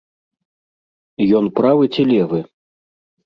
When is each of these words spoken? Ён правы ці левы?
Ён 1.39 1.45
правы 1.59 1.85
ці 1.97 2.07
левы? 2.13 2.39